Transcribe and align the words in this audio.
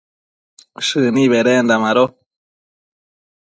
shëni 0.87 1.23
bedenda 1.31 1.75
mado 1.83 2.05